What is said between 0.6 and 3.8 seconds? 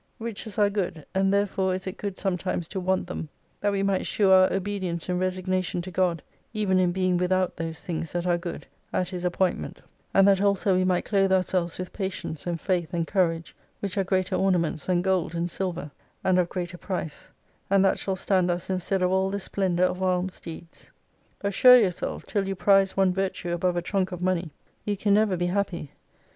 good, and therefore is it good sometimes to want them that